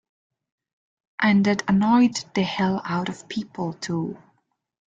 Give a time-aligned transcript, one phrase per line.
[1.21, 4.17] And that annoyed the hell out of people too.